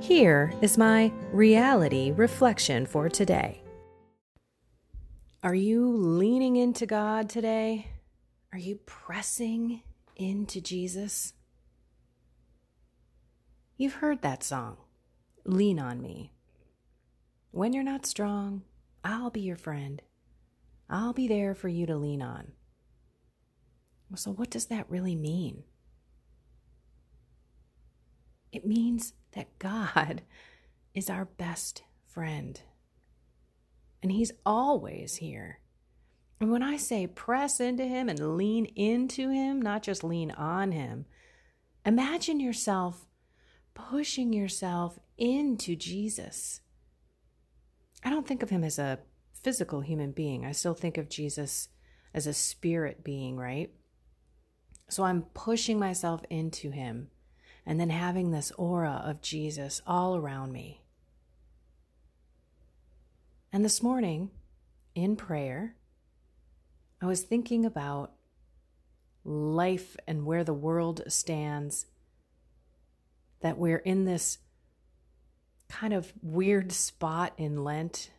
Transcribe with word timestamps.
Here 0.00 0.52
is 0.60 0.76
my 0.76 1.10
reality 1.32 2.12
reflection 2.12 2.86
for 2.86 3.08
today. 3.08 3.62
Are 5.42 5.54
you 5.54 5.88
leaning 5.88 6.56
into 6.56 6.86
God 6.86 7.28
today? 7.28 7.88
Are 8.52 8.58
you 8.58 8.76
pressing 8.84 9.82
into 10.14 10.60
Jesus? 10.60 11.32
You've 13.78 13.94
heard 13.94 14.22
that 14.22 14.44
song, 14.44 14.76
Lean 15.44 15.78
on 15.78 16.02
Me. 16.02 16.32
When 17.50 17.72
you're 17.72 17.82
not 17.82 18.06
strong, 18.06 18.62
I'll 19.02 19.30
be 19.30 19.40
your 19.40 19.56
friend. 19.56 20.02
I'll 20.90 21.14
be 21.14 21.26
there 21.26 21.54
for 21.54 21.68
you 21.68 21.86
to 21.86 21.96
lean 21.96 22.22
on. 22.22 22.52
So, 24.14 24.30
what 24.30 24.50
does 24.50 24.66
that 24.66 24.90
really 24.90 25.16
mean? 25.16 25.64
It 28.56 28.64
means 28.64 29.12
that 29.32 29.58
God 29.58 30.22
is 30.94 31.10
our 31.10 31.26
best 31.26 31.82
friend. 32.06 32.58
And 34.02 34.10
He's 34.10 34.32
always 34.46 35.16
here. 35.16 35.60
And 36.40 36.50
when 36.50 36.62
I 36.62 36.78
say 36.78 37.06
press 37.06 37.60
into 37.60 37.84
Him 37.84 38.08
and 38.08 38.38
lean 38.38 38.64
into 38.74 39.28
Him, 39.28 39.60
not 39.60 39.82
just 39.82 40.02
lean 40.02 40.30
on 40.30 40.72
Him, 40.72 41.04
imagine 41.84 42.40
yourself 42.40 43.04
pushing 43.74 44.32
yourself 44.32 44.98
into 45.18 45.76
Jesus. 45.76 46.62
I 48.02 48.08
don't 48.08 48.26
think 48.26 48.42
of 48.42 48.48
Him 48.48 48.64
as 48.64 48.78
a 48.78 49.00
physical 49.34 49.82
human 49.82 50.12
being, 50.12 50.46
I 50.46 50.52
still 50.52 50.72
think 50.72 50.96
of 50.96 51.10
Jesus 51.10 51.68
as 52.14 52.26
a 52.26 52.32
spirit 52.32 53.04
being, 53.04 53.36
right? 53.36 53.70
So 54.88 55.04
I'm 55.04 55.24
pushing 55.34 55.78
myself 55.78 56.22
into 56.30 56.70
Him 56.70 57.10
and 57.66 57.80
then 57.80 57.90
having 57.90 58.30
this 58.30 58.52
aura 58.52 59.02
of 59.04 59.20
Jesus 59.20 59.82
all 59.86 60.16
around 60.16 60.52
me. 60.52 60.82
And 63.52 63.64
this 63.64 63.82
morning, 63.82 64.30
in 64.94 65.16
prayer, 65.16 65.74
I 67.02 67.06
was 67.06 67.22
thinking 67.22 67.66
about 67.66 68.12
life 69.24 69.96
and 70.06 70.24
where 70.24 70.44
the 70.44 70.54
world 70.54 71.02
stands, 71.08 71.86
that 73.40 73.58
we're 73.58 73.78
in 73.78 74.04
this 74.04 74.38
kind 75.68 75.92
of 75.92 76.12
weird 76.22 76.70
spot 76.70 77.32
in 77.36 77.64
Lent. 77.64 78.10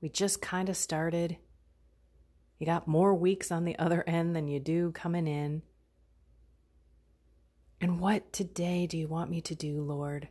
We 0.00 0.08
just 0.08 0.40
kind 0.40 0.68
of 0.68 0.76
started. 0.76 1.36
You 2.58 2.66
got 2.66 2.86
more 2.86 3.14
weeks 3.14 3.50
on 3.50 3.64
the 3.64 3.78
other 3.78 4.04
end 4.06 4.36
than 4.36 4.48
you 4.48 4.60
do 4.60 4.92
coming 4.92 5.26
in. 5.26 5.62
And 7.84 8.00
what 8.00 8.32
today 8.32 8.86
do 8.86 8.96
you 8.96 9.06
want 9.06 9.28
me 9.28 9.42
to 9.42 9.54
do, 9.54 9.82
Lord? 9.82 10.28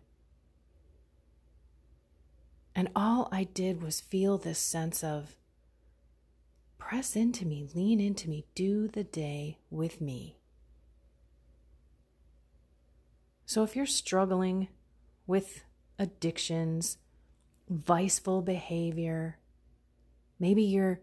And 2.73 2.89
all 2.95 3.29
I 3.31 3.43
did 3.43 3.79
was 3.79 4.01
feel 4.01 4.39
this 4.39 4.57
sense 4.57 5.03
of 5.03 5.35
press 6.79 7.15
into 7.15 7.45
me, 7.45 7.67
lean 7.75 7.99
into 7.99 8.27
me, 8.27 8.47
do 8.55 8.87
the 8.87 9.03
day 9.03 9.59
with 9.69 10.01
me. 10.01 10.39
So 13.45 13.61
if 13.61 13.75
you're 13.75 13.85
struggling 13.85 14.69
with 15.27 15.63
addictions, 15.99 16.97
viceful 17.69 18.41
behavior, 18.41 19.37
maybe 20.39 20.63
you're 20.63 21.01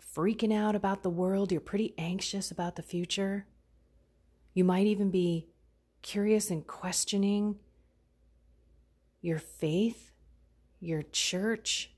freaking 0.00 0.54
out 0.54 0.76
about 0.76 1.02
the 1.02 1.10
world, 1.10 1.50
you're 1.50 1.60
pretty 1.60 1.94
anxious 1.98 2.52
about 2.52 2.76
the 2.76 2.82
future, 2.82 3.48
you 4.54 4.62
might 4.62 4.86
even 4.86 5.10
be 5.10 5.48
curious 6.02 6.50
and 6.50 6.66
questioning 6.66 7.56
your 9.20 9.38
faith, 9.38 10.10
your 10.80 11.02
church. 11.02 11.90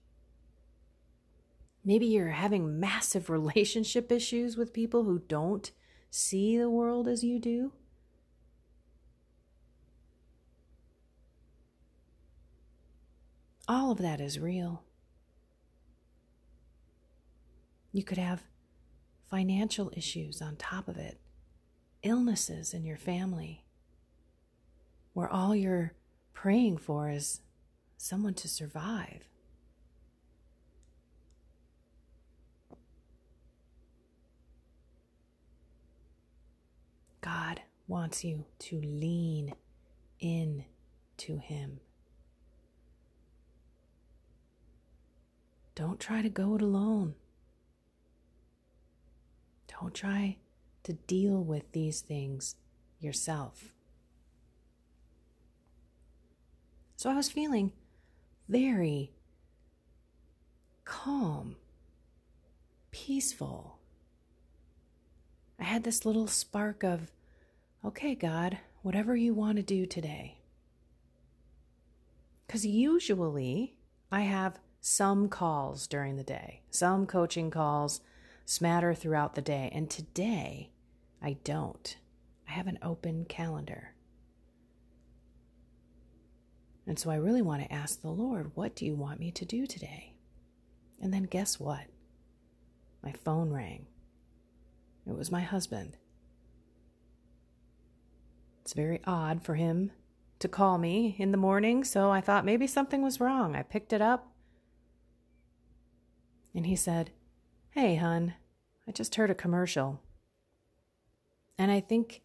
Maybe 1.85 2.07
you're 2.07 2.29
having 2.29 2.81
massive 2.81 3.31
relationship 3.31 4.11
issues 4.11 4.57
with 4.57 4.73
people 4.73 5.05
who 5.05 5.21
don't 5.21 5.71
see 6.11 6.59
the 6.59 6.71
world 6.71 7.09
as 7.09 7.25
you 7.25 7.39
do. 7.39 7.73
All 13.69 13.91
of 13.93 13.99
that 13.99 14.21
is 14.21 14.39
real. 14.39 14.83
You 17.93 18.03
could 18.03 18.19
have 18.19 18.43
financial 19.31 19.93
issues 19.97 20.43
on 20.43 20.57
top 20.57 20.89
of 20.89 20.97
it, 20.97 21.21
illnesses 22.03 22.75
in 22.75 22.85
your 22.85 22.97
family, 22.97 23.62
where 25.12 25.28
all 25.28 25.55
you're 25.55 25.93
praying 26.33 26.78
for 26.78 27.11
is 27.11 27.41
someone 27.97 28.34
to 28.34 28.49
survive. 28.49 29.28
God 37.21 37.61
wants 37.87 38.25
you 38.25 38.45
to 38.59 38.81
lean 38.81 39.55
in 40.19 40.65
to 41.19 41.39
Him. 41.39 41.81
Don't 45.75 46.00
try 46.00 46.21
to 46.21 46.29
go 46.29 46.55
it 46.55 46.62
alone. 46.62 47.15
Don't 49.81 49.94
try 49.94 50.37
to 50.83 50.93
deal 50.93 51.43
with 51.43 51.71
these 51.73 52.00
things 52.00 52.56
yourself. 53.00 53.73
So 57.03 57.11
I 57.11 57.15
was 57.15 57.33
feeling 57.33 57.73
very 58.49 59.11
calm, 60.85 61.57
peaceful. 62.93 63.81
I 65.59 65.65
had 65.65 65.83
this 65.83 66.07
little 66.07 66.29
spark 66.29 66.85
of, 66.85 67.11
okay, 67.85 68.15
God, 68.15 68.59
whatever 68.83 69.17
you 69.17 69.35
want 69.35 69.57
to 69.57 69.65
do 69.65 69.85
today. 69.85 70.39
Because 72.47 72.65
usually 72.65 73.75
I 74.12 74.21
have 74.21 74.61
some 74.81 75.29
calls 75.29 75.89
during 75.89 76.15
the 76.15 76.23
day, 76.23 76.62
some 76.71 77.07
coaching 77.07 77.51
calls 77.51 78.00
smatter 78.44 78.94
throughout 78.94 79.35
the 79.35 79.43
day. 79.43 79.73
And 79.75 79.91
today 79.91 80.71
I 81.21 81.38
don't. 81.43 81.97
I 82.49 82.53
have 82.53 82.69
an 82.69 82.79
open 82.81 83.25
calendar. 83.25 83.97
And 86.87 86.99
so 86.99 87.11
I 87.11 87.17
really 87.17 87.43
want 87.43 87.62
to 87.62 87.73
ask 87.73 88.00
the 88.00 88.11
Lord, 88.11 88.52
what 88.55 88.75
do 88.75 88.84
you 88.84 88.94
want 88.94 89.20
me 89.20 89.31
to 89.32 89.44
do 89.44 89.67
today? 89.67 90.14
And 91.00 91.12
then 91.12 91.25
guess 91.25 91.61
what? 91.61 91.87
My 93.02 93.12
phone 93.12 93.52
rang. 93.52 93.87
It 95.06 95.17
was 95.17 95.31
my 95.31 95.40
husband. 95.40 95.96
It's 98.62 98.73
very 98.73 99.00
odd 99.05 99.43
for 99.43 99.55
him 99.55 99.90
to 100.38 100.49
call 100.49 100.79
me 100.79 101.17
in 101.19 101.32
the 101.32 101.38
morning, 101.38 101.84
so 101.84 102.11
I 102.11 102.20
thought 102.20 102.44
maybe 102.44 102.67
something 102.67 103.02
was 103.02 103.20
wrong. 103.20 103.56
I 103.56 103.62
picked 103.62 103.93
it 103.93 104.00
up. 104.00 104.32
And 106.55 106.67
he 106.67 106.76
said, 106.76 107.11
Hey, 107.70 107.96
hun, 107.96 108.35
I 108.87 108.93
just 108.93 109.14
heard 109.14 109.31
a 109.31 109.35
commercial. 109.35 110.00
And 111.58 111.70
I 111.70 111.81
think 111.81 112.23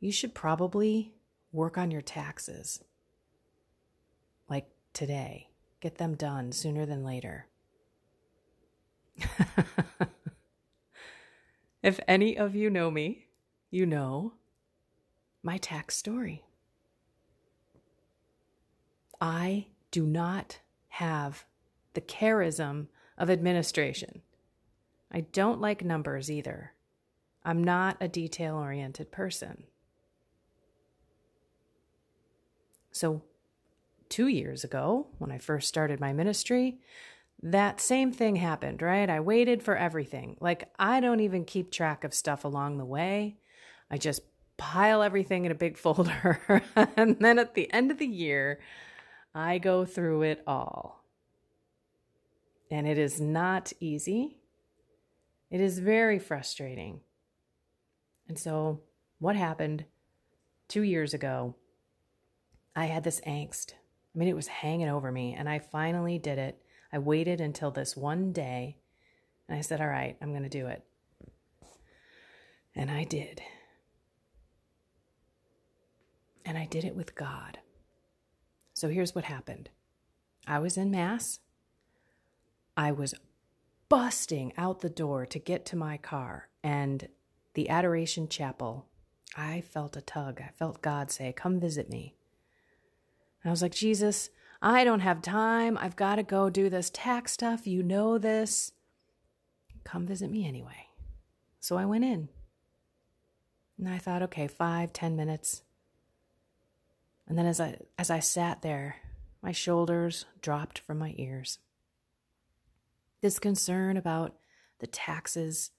you 0.00 0.12
should 0.12 0.34
probably 0.34 1.14
work 1.52 1.76
on 1.76 1.90
your 1.90 2.02
taxes 2.02 2.82
today. 4.98 5.48
Get 5.80 5.98
them 5.98 6.16
done 6.16 6.50
sooner 6.50 6.84
than 6.84 7.04
later. 7.04 7.46
if 11.84 12.00
any 12.08 12.36
of 12.36 12.56
you 12.56 12.68
know 12.68 12.90
me, 12.90 13.28
you 13.70 13.86
know 13.86 14.32
my 15.40 15.56
tax 15.56 15.96
story. 15.96 16.42
I 19.20 19.68
do 19.92 20.04
not 20.04 20.58
have 20.88 21.44
the 21.94 22.00
charism 22.00 22.88
of 23.16 23.30
administration. 23.30 24.22
I 25.12 25.20
don't 25.20 25.60
like 25.60 25.84
numbers 25.84 26.28
either. 26.28 26.72
I'm 27.44 27.62
not 27.62 27.96
a 28.00 28.08
detail 28.08 28.56
oriented 28.56 29.12
person. 29.12 29.62
So, 32.90 33.22
two 34.08 34.26
years 34.28 34.64
ago, 34.64 35.06
when 35.18 35.30
I 35.30 35.38
first 35.38 35.68
started 35.68 36.00
my 36.00 36.12
ministry, 36.12 36.78
that 37.42 37.80
same 37.80 38.12
thing 38.12 38.36
happened, 38.36 38.82
right? 38.82 39.08
I 39.08 39.20
waited 39.20 39.62
for 39.62 39.76
everything. 39.76 40.36
Like, 40.40 40.70
I 40.78 41.00
don't 41.00 41.20
even 41.20 41.44
keep 41.44 41.70
track 41.70 42.04
of 42.04 42.14
stuff 42.14 42.44
along 42.44 42.78
the 42.78 42.84
way. 42.84 43.36
I 43.90 43.98
just 43.98 44.22
pile 44.56 45.02
everything 45.02 45.44
in 45.44 45.52
a 45.52 45.56
big 45.56 45.78
folder. 45.78 46.62
and 46.96 47.18
then 47.20 47.38
at 47.38 47.54
the 47.54 47.72
end 47.72 47.90
of 47.90 47.98
the 47.98 48.06
year, 48.06 48.60
I 49.34 49.58
go 49.58 49.84
through 49.84 50.22
it 50.22 50.42
all. 50.46 51.04
And 52.70 52.86
it 52.86 52.98
is 52.98 53.20
not 53.20 53.72
easy. 53.80 54.38
It 55.50 55.60
is 55.60 55.78
very 55.78 56.18
frustrating. 56.18 57.00
And 58.28 58.38
so, 58.38 58.80
what 59.20 59.36
happened 59.36 59.86
two 60.68 60.82
years 60.82 61.14
ago? 61.14 61.54
I 62.76 62.86
had 62.86 63.04
this 63.04 63.20
angst. 63.22 63.72
I 64.18 64.20
mean, 64.20 64.28
it 64.28 64.34
was 64.34 64.48
hanging 64.48 64.88
over 64.88 65.12
me, 65.12 65.36
and 65.38 65.48
I 65.48 65.60
finally 65.60 66.18
did 66.18 66.38
it. 66.38 66.60
I 66.92 66.98
waited 66.98 67.40
until 67.40 67.70
this 67.70 67.96
one 67.96 68.32
day, 68.32 68.76
and 69.48 69.56
I 69.56 69.60
said, 69.60 69.80
All 69.80 69.86
right, 69.86 70.16
I'm 70.20 70.30
going 70.30 70.42
to 70.42 70.48
do 70.48 70.66
it. 70.66 70.82
And 72.74 72.90
I 72.90 73.04
did. 73.04 73.40
And 76.44 76.58
I 76.58 76.66
did 76.66 76.84
it 76.84 76.96
with 76.96 77.14
God. 77.14 77.60
So 78.74 78.88
here's 78.88 79.14
what 79.14 79.22
happened 79.22 79.68
I 80.48 80.58
was 80.58 80.76
in 80.76 80.90
Mass. 80.90 81.38
I 82.76 82.90
was 82.90 83.14
busting 83.88 84.52
out 84.58 84.80
the 84.80 84.90
door 84.90 85.26
to 85.26 85.38
get 85.38 85.64
to 85.66 85.76
my 85.76 85.96
car, 85.96 86.48
and 86.64 87.06
the 87.54 87.68
Adoration 87.68 88.26
Chapel, 88.28 88.88
I 89.36 89.60
felt 89.60 89.96
a 89.96 90.00
tug. 90.00 90.40
I 90.40 90.50
felt 90.58 90.82
God 90.82 91.12
say, 91.12 91.32
Come 91.32 91.60
visit 91.60 91.88
me. 91.88 92.16
And 93.42 93.50
I 93.50 93.52
was 93.52 93.62
like, 93.62 93.74
Jesus, 93.74 94.30
I 94.60 94.84
don't 94.84 95.00
have 95.00 95.22
time. 95.22 95.78
I've 95.78 95.96
got 95.96 96.16
to 96.16 96.22
go 96.22 96.50
do 96.50 96.68
this 96.68 96.90
tax 96.90 97.32
stuff. 97.32 97.66
You 97.66 97.82
know 97.82 98.18
this. 98.18 98.72
Come 99.84 100.06
visit 100.06 100.30
me 100.30 100.46
anyway. 100.46 100.88
So 101.60 101.76
I 101.76 101.84
went 101.84 102.04
in. 102.04 102.28
And 103.78 103.88
I 103.88 103.98
thought, 103.98 104.22
okay, 104.22 104.48
five, 104.48 104.92
ten 104.92 105.16
minutes. 105.16 105.62
And 107.28 107.38
then 107.38 107.46
as 107.46 107.60
I 107.60 107.78
as 107.96 108.10
I 108.10 108.18
sat 108.18 108.62
there, 108.62 108.96
my 109.42 109.52
shoulders 109.52 110.24
dropped 110.40 110.78
from 110.80 110.98
my 110.98 111.14
ears. 111.16 111.58
This 113.20 113.38
concern 113.38 113.96
about 113.96 114.34
the 114.80 114.86
taxes 114.86 115.70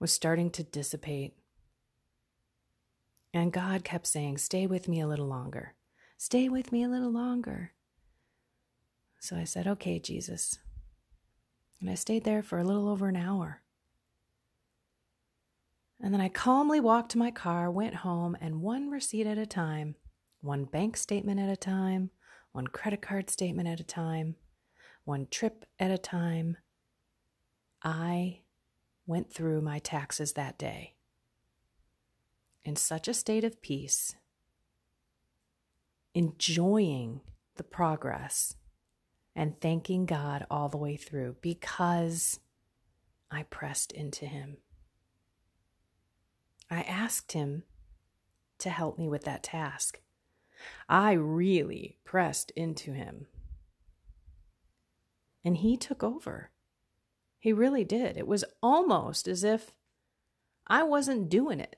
was 0.00 0.12
starting 0.12 0.50
to 0.50 0.62
dissipate. 0.62 1.34
And 3.32 3.52
God 3.52 3.84
kept 3.84 4.06
saying, 4.06 4.38
Stay 4.38 4.66
with 4.66 4.88
me 4.88 5.00
a 5.00 5.06
little 5.06 5.26
longer. 5.26 5.74
Stay 6.16 6.48
with 6.48 6.72
me 6.72 6.82
a 6.82 6.88
little 6.88 7.10
longer. 7.10 7.72
So 9.20 9.36
I 9.36 9.44
said, 9.44 9.66
Okay, 9.66 9.98
Jesus. 9.98 10.58
And 11.80 11.90
I 11.90 11.94
stayed 11.94 12.24
there 12.24 12.42
for 12.42 12.58
a 12.58 12.64
little 12.64 12.88
over 12.88 13.08
an 13.08 13.16
hour. 13.16 13.62
And 16.00 16.12
then 16.12 16.20
I 16.20 16.28
calmly 16.28 16.80
walked 16.80 17.10
to 17.12 17.18
my 17.18 17.30
car, 17.30 17.70
went 17.70 17.96
home, 17.96 18.36
and 18.40 18.60
one 18.60 18.90
receipt 18.90 19.26
at 19.26 19.38
a 19.38 19.46
time, 19.46 19.96
one 20.40 20.64
bank 20.64 20.96
statement 20.96 21.40
at 21.40 21.48
a 21.48 21.56
time, 21.56 22.10
one 22.52 22.66
credit 22.66 23.00
card 23.02 23.30
statement 23.30 23.68
at 23.68 23.80
a 23.80 23.84
time, 23.84 24.36
one 25.04 25.26
trip 25.30 25.64
at 25.78 25.90
a 25.90 25.98
time, 25.98 26.56
I 27.82 28.40
went 29.06 29.32
through 29.32 29.60
my 29.60 29.78
taxes 29.78 30.32
that 30.32 30.58
day 30.58 30.94
in 32.64 32.76
such 32.76 33.08
a 33.08 33.14
state 33.14 33.44
of 33.44 33.60
peace, 33.60 34.14
enjoying 36.14 37.20
the 37.56 37.64
progress 37.64 38.56
and 39.36 39.60
thanking 39.60 40.06
God 40.06 40.46
all 40.50 40.68
the 40.68 40.78
way 40.78 40.96
through 40.96 41.36
because 41.40 42.38
I 43.30 43.42
pressed 43.44 43.92
into 43.92 44.26
Him. 44.26 44.58
I 46.70 46.82
asked 46.82 47.32
Him 47.32 47.64
to 48.58 48.70
help 48.70 48.98
me 48.98 49.08
with 49.08 49.24
that 49.24 49.42
task. 49.42 50.00
I 50.88 51.12
really 51.12 51.98
pressed 52.04 52.52
into 52.52 52.92
Him. 52.92 53.26
And 55.44 55.58
He 55.58 55.76
took 55.76 56.02
over. 56.02 56.50
He 57.40 57.52
really 57.52 57.84
did. 57.84 58.16
It 58.16 58.26
was 58.26 58.44
almost 58.62 59.28
as 59.28 59.44
if 59.44 59.74
I 60.66 60.82
wasn't 60.82 61.28
doing 61.28 61.60
it. 61.60 61.76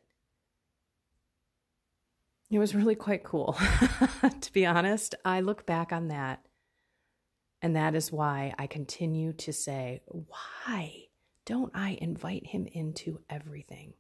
It 2.57 2.59
was 2.59 2.75
really 2.75 2.95
quite 2.95 3.23
cool. 3.23 3.55
to 4.41 4.53
be 4.55 4.65
honest, 4.65 5.15
I 5.27 5.41
look 5.41 5.67
back 5.67 5.93
on 5.93 6.09
that, 6.09 6.43
and 7.61 7.77
that 7.77 7.95
is 7.95 8.11
why 8.11 8.55
I 8.59 8.67
continue 8.67 9.35
to 9.35 9.53
say, 9.53 10.01
why 10.07 11.09
don't 11.45 11.71
I 11.75 11.99
invite 12.01 12.47
him 12.47 12.67
into 12.73 13.21
everything? 13.29 13.93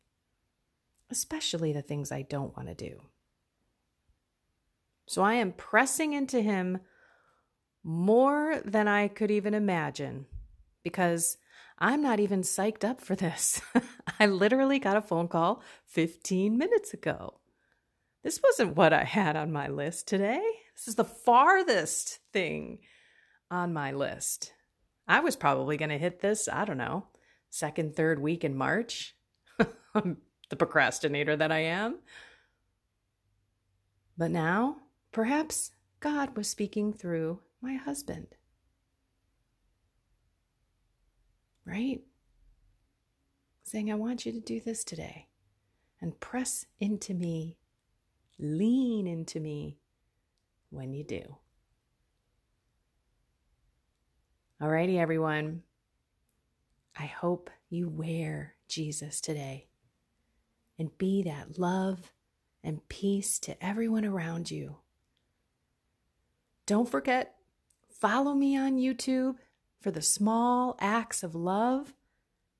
Especially 1.10 1.74
the 1.74 1.82
things 1.82 2.10
I 2.10 2.22
don't 2.22 2.56
want 2.56 2.68
to 2.68 2.74
do. 2.74 3.02
So 5.06 5.20
I 5.20 5.34
am 5.34 5.52
pressing 5.52 6.14
into 6.14 6.40
him 6.40 6.78
more 7.84 8.62
than 8.64 8.88
I 8.88 9.08
could 9.08 9.30
even 9.30 9.52
imagine 9.52 10.24
because 10.82 11.36
I'm 11.78 12.00
not 12.00 12.20
even 12.20 12.40
psyched 12.40 12.84
up 12.84 13.02
for 13.02 13.16
this. 13.16 13.60
I 14.18 14.24
literally 14.24 14.78
got 14.78 14.96
a 14.96 15.02
phone 15.02 15.28
call 15.28 15.62
15 15.84 16.56
minutes 16.56 16.94
ago. 16.94 17.40
This 18.26 18.40
wasn't 18.43 18.75
what 18.75 18.93
I 18.93 19.05
had 19.05 19.37
on 19.37 19.52
my 19.52 19.69
list 19.69 20.08
today. 20.08 20.43
This 20.75 20.88
is 20.88 20.96
the 20.96 21.05
farthest 21.05 22.19
thing 22.32 22.81
on 23.52 23.73
my 23.73 23.93
list. 23.93 24.52
I 25.06 25.20
was 25.20 25.37
probably 25.37 25.76
going 25.76 25.90
to 25.90 25.96
hit 25.96 26.19
this, 26.19 26.49
I 26.49 26.64
don't 26.64 26.76
know, 26.76 27.06
second, 27.50 27.94
third 27.94 28.21
week 28.21 28.42
in 28.42 28.56
March. 28.56 29.14
the 29.95 30.56
procrastinator 30.59 31.37
that 31.37 31.52
I 31.52 31.61
am. 31.61 32.00
But 34.18 34.33
now, 34.33 34.78
perhaps 35.12 35.71
God 36.00 36.37
was 36.37 36.49
speaking 36.49 36.92
through 36.92 37.42
my 37.62 37.75
husband. 37.75 38.26
right? 41.64 42.00
Saying, 43.62 43.92
I 43.92 43.95
want 43.95 44.26
you 44.26 44.33
to 44.33 44.40
do 44.40 44.61
this 44.61 44.83
today 44.83 45.28
and 46.00 46.18
press 46.18 46.66
into 46.80 47.14
me, 47.14 47.59
lean 48.38 49.07
into 49.07 49.40
me 49.40 49.78
when 50.71 50.93
you 50.93 51.05
do. 51.05 51.37
Alrighty, 54.61 54.99
everyone. 54.99 55.62
I 56.99 57.07
hope 57.07 57.50
you 57.69 57.88
wear 57.88 58.55
Jesus 58.69 59.21
today 59.21 59.69
and 60.78 60.97
be 60.99 61.23
that 61.23 61.59
love 61.59 62.12
and 62.64 62.87
peace 62.88 63.38
to 63.40 63.64
everyone 63.64 64.05
around 64.05 64.50
you. 64.50 64.76
Don't 66.66 66.88
forget, 66.88 67.37
follow 67.88 68.35
me 68.35 68.57
on 68.57 68.78
YouTube 68.78 69.37
for 69.81 69.90
the 69.90 70.02
small 70.02 70.76
acts 70.81 71.23
of 71.23 71.35
love 71.35 71.95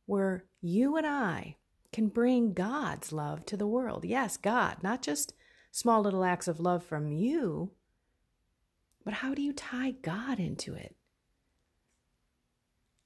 where 0.04 0.45
you 0.61 0.97
and 0.97 1.06
I 1.06 1.56
can 1.92 2.09
bring 2.09 2.52
God's 2.52 3.11
love 3.11 3.47
to 3.47 3.56
the 3.56 3.66
world. 3.66 4.04
Yes, 4.04 4.37
God, 4.37 4.76
not 4.83 5.02
just 5.02 5.33
small 5.76 6.00
little 6.00 6.25
acts 6.25 6.49
of 6.49 6.59
love 6.59 6.83
from 6.83 7.06
you, 7.06 7.71
but 9.04 9.12
how 9.12 9.35
do 9.35 9.42
you 9.42 9.52
tie 9.52 9.90
God 9.90 10.40
into 10.40 10.73
it? 10.73 10.97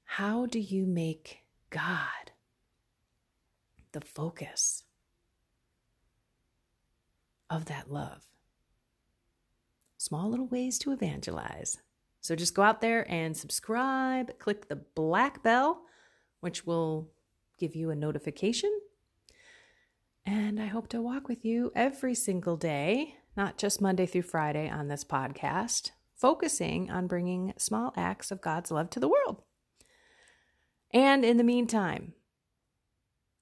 How 0.05 0.47
do 0.47 0.61
you 0.61 0.87
make 0.87 1.41
God 1.71 2.31
the 3.91 4.01
focus 4.01 4.85
of 7.51 7.65
that 7.65 7.91
love? 7.91 8.23
Small 9.97 10.31
little 10.31 10.47
ways 10.47 10.79
to 10.79 10.93
evangelize. 10.93 11.77
So 12.21 12.37
just 12.37 12.55
go 12.55 12.63
out 12.63 12.81
there 12.81 13.05
and 13.11 13.37
subscribe, 13.37 14.39
click 14.39 14.69
the 14.69 14.77
black 14.77 15.43
bell, 15.43 15.83
which 16.39 16.65
will 16.65 17.11
give 17.59 17.75
you 17.75 17.91
a 17.91 17.97
notification. 17.97 18.71
And 20.33 20.63
I 20.63 20.67
hope 20.67 20.87
to 20.91 21.03
walk 21.03 21.27
with 21.27 21.45
you 21.45 21.73
every 21.75 22.15
single 22.15 22.57
day, 22.57 23.17
not 23.37 23.59
just 23.59 23.81
Monday 23.81 24.07
through 24.07 24.23
Friday 24.23 24.71
on 24.71 24.87
this 24.87 25.03
podcast, 25.03 25.91
focusing 26.15 26.89
on 26.89 27.09
bringing 27.09 27.53
small 27.57 27.93
acts 27.97 28.31
of 28.31 28.41
God's 28.41 28.71
love 28.71 28.91
to 28.91 29.01
the 29.01 29.09
world. 29.09 29.43
And 30.95 31.25
in 31.25 31.37
the 31.37 31.43
meantime, 31.43 32.15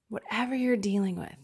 whatever 0.07 0.55
you're 0.55 0.75
dealing 0.75 1.15
with, 1.19 1.37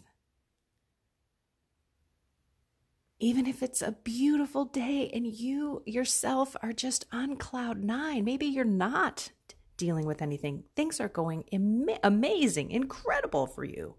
even 3.20 3.46
if 3.46 3.62
it's 3.62 3.84
a 3.84 3.98
beautiful 4.04 4.66
day 4.66 5.12
and 5.14 5.28
you 5.28 5.84
yourself 5.86 6.56
are 6.64 6.74
just 6.74 7.06
on 7.12 7.36
cloud 7.36 7.84
nine, 7.84 8.26
maybe 8.26 8.48
you're 8.48 8.66
not 8.66 9.30
dealing 9.78 10.08
with 10.08 10.24
anything, 10.24 10.64
things 10.76 11.00
are 11.00 11.08
going 11.08 11.44
Im- 11.52 11.88
amazing, 12.04 12.72
incredible 12.72 13.46
for 13.46 13.64
you. 13.64 13.94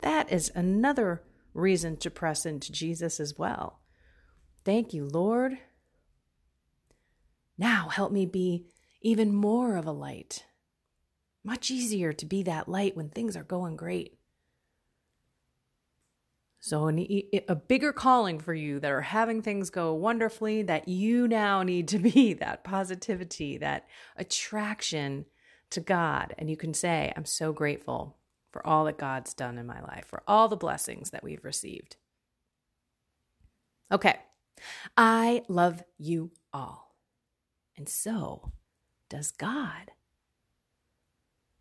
That 0.00 0.30
is 0.32 0.50
another 0.54 1.22
reason 1.54 1.96
to 1.98 2.10
press 2.10 2.46
into 2.46 2.72
Jesus 2.72 3.20
as 3.20 3.36
well. 3.36 3.80
Thank 4.64 4.92
you, 4.92 5.06
Lord. 5.06 5.58
Now 7.56 7.88
help 7.88 8.12
me 8.12 8.26
be 8.26 8.66
even 9.00 9.32
more 9.32 9.76
of 9.76 9.86
a 9.86 9.92
light. 9.92 10.44
Much 11.42 11.70
easier 11.70 12.12
to 12.12 12.26
be 12.26 12.42
that 12.44 12.68
light 12.68 12.96
when 12.96 13.08
things 13.08 13.36
are 13.36 13.44
going 13.44 13.76
great. 13.76 14.18
So, 16.60 16.88
a 16.88 17.54
bigger 17.54 17.92
calling 17.92 18.40
for 18.40 18.52
you 18.52 18.80
that 18.80 18.90
are 18.90 19.00
having 19.00 19.42
things 19.42 19.70
go 19.70 19.94
wonderfully, 19.94 20.62
that 20.64 20.88
you 20.88 21.28
now 21.28 21.62
need 21.62 21.88
to 21.88 21.98
be 21.98 22.32
that 22.40 22.64
positivity, 22.64 23.58
that 23.58 23.86
attraction 24.16 25.24
to 25.70 25.80
God. 25.80 26.34
And 26.36 26.50
you 26.50 26.56
can 26.56 26.74
say, 26.74 27.12
I'm 27.16 27.24
so 27.24 27.52
grateful 27.52 28.17
for 28.50 28.66
all 28.66 28.84
that 28.84 28.98
God's 28.98 29.34
done 29.34 29.58
in 29.58 29.66
my 29.66 29.80
life, 29.80 30.06
for 30.06 30.22
all 30.26 30.48
the 30.48 30.56
blessings 30.56 31.10
that 31.10 31.22
we've 31.22 31.44
received. 31.44 31.96
Okay, 33.90 34.16
I 34.96 35.42
love 35.48 35.82
you 35.98 36.32
all. 36.52 36.94
And 37.76 37.88
so 37.88 38.52
does 39.08 39.30
God. 39.30 39.92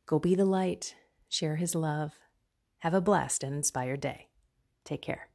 Go 0.06 0.20
be 0.20 0.36
the 0.36 0.46
light, 0.46 0.96
share 1.30 1.58
his 1.58 1.76
love. 1.76 2.20
Have 2.80 2.94
a 2.94 3.02
blessed 3.02 3.44
and 3.44 3.54
inspired 3.56 4.02
day. 4.02 4.28
Take 4.86 5.02
care. 5.02 5.30